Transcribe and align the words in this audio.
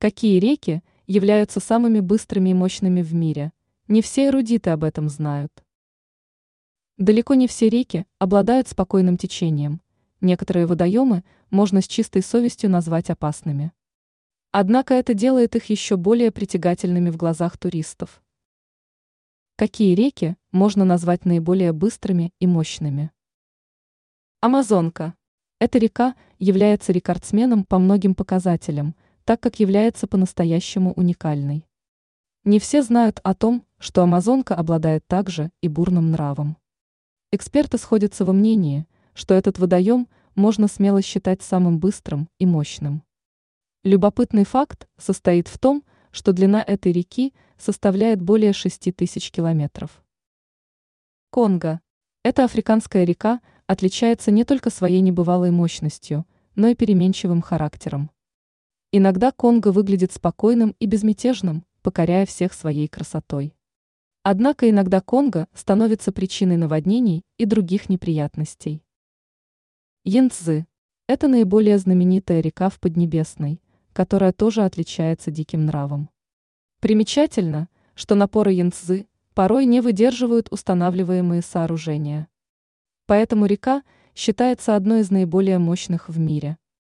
Какие 0.00 0.38
реки 0.38 0.84
являются 1.08 1.58
самыми 1.58 1.98
быстрыми 1.98 2.50
и 2.50 2.54
мощными 2.54 3.02
в 3.02 3.14
мире? 3.14 3.52
Не 3.88 4.00
все 4.00 4.28
эрудиты 4.28 4.70
об 4.70 4.84
этом 4.84 5.08
знают. 5.08 5.52
Далеко 6.98 7.34
не 7.34 7.48
все 7.48 7.68
реки 7.68 8.06
обладают 8.20 8.68
спокойным 8.68 9.16
течением. 9.16 9.80
Некоторые 10.20 10.66
водоемы 10.66 11.24
можно 11.50 11.80
с 11.80 11.88
чистой 11.88 12.22
совестью 12.22 12.70
назвать 12.70 13.10
опасными. 13.10 13.72
Однако 14.52 14.94
это 14.94 15.14
делает 15.14 15.56
их 15.56 15.64
еще 15.64 15.96
более 15.96 16.30
притягательными 16.30 17.10
в 17.10 17.16
глазах 17.16 17.58
туристов. 17.58 18.22
Какие 19.56 19.96
реки 19.96 20.36
можно 20.52 20.84
назвать 20.84 21.24
наиболее 21.24 21.72
быстрыми 21.72 22.32
и 22.38 22.46
мощными? 22.46 23.10
Амазонка. 24.42 25.14
Эта 25.58 25.78
река 25.78 26.14
является 26.38 26.92
рекордсменом 26.92 27.64
по 27.64 27.80
многим 27.80 28.14
показателям– 28.14 28.94
так 29.28 29.40
как 29.40 29.60
является 29.60 30.06
по-настоящему 30.06 30.94
уникальной. 30.94 31.66
Не 32.44 32.58
все 32.58 32.82
знают 32.82 33.20
о 33.24 33.34
том, 33.34 33.66
что 33.76 34.02
Амазонка 34.02 34.54
обладает 34.54 35.06
также 35.06 35.50
и 35.60 35.68
бурным 35.68 36.12
нравом. 36.12 36.56
Эксперты 37.30 37.76
сходятся 37.76 38.24
во 38.24 38.32
мнении, 38.32 38.86
что 39.12 39.34
этот 39.34 39.58
водоем 39.58 40.08
можно 40.34 40.66
смело 40.66 41.02
считать 41.02 41.42
самым 41.42 41.78
быстрым 41.78 42.30
и 42.38 42.46
мощным. 42.46 43.02
Любопытный 43.84 44.46
факт 44.46 44.88
состоит 44.96 45.48
в 45.48 45.58
том, 45.58 45.84
что 46.10 46.32
длина 46.32 46.64
этой 46.66 46.92
реки 46.92 47.34
составляет 47.58 48.22
более 48.22 48.54
6 48.54 48.96
тысяч 48.96 49.30
километров. 49.30 50.02
Конго. 51.28 51.82
Эта 52.22 52.44
африканская 52.44 53.04
река 53.04 53.42
отличается 53.66 54.30
не 54.30 54.44
только 54.44 54.70
своей 54.70 55.02
небывалой 55.02 55.50
мощностью, 55.50 56.24
но 56.54 56.68
и 56.68 56.74
переменчивым 56.74 57.42
характером. 57.42 58.10
Иногда 58.90 59.32
Конго 59.32 59.70
выглядит 59.70 60.12
спокойным 60.12 60.74
и 60.78 60.86
безмятежным, 60.86 61.66
покоряя 61.82 62.24
всех 62.24 62.54
своей 62.54 62.88
красотой. 62.88 63.54
Однако 64.22 64.70
иногда 64.70 65.02
Конго 65.02 65.46
становится 65.52 66.10
причиной 66.10 66.56
наводнений 66.56 67.22
и 67.36 67.44
других 67.44 67.90
неприятностей. 67.90 68.82
Янцзы– 70.04 70.66
это 71.06 71.28
наиболее 71.28 71.76
знаменитая 71.76 72.40
река 72.40 72.70
в 72.70 72.80
Поднебесной, 72.80 73.60
которая 73.92 74.32
тоже 74.32 74.62
отличается 74.62 75.30
диким 75.30 75.66
нравом. 75.66 76.08
Примечательно, 76.80 77.68
что 77.94 78.14
напоры 78.14 78.52
Янцзы 78.52 79.06
порой 79.34 79.66
не 79.66 79.82
выдерживают 79.82 80.48
устанавливаемые 80.50 81.42
сооружения. 81.42 82.26
Поэтому 83.04 83.44
река 83.44 83.82
считается 84.14 84.76
одной 84.76 85.00
из 85.00 85.10
наиболее 85.10 85.58
мощных 85.58 86.08
в 86.08 86.18
мире– 86.18 86.56